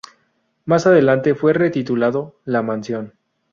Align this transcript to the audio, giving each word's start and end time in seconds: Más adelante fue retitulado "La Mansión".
Más 0.65 0.87
adelante 0.87 1.35
fue 1.35 1.53
retitulado 1.53 2.39
"La 2.43 2.63
Mansión". 2.63 3.13